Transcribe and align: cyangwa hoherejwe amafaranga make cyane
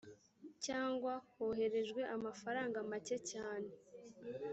cyangwa 0.65 1.13
hoherejwe 1.35 2.01
amafaranga 2.15 2.77
make 2.89 3.17
cyane 3.31 3.71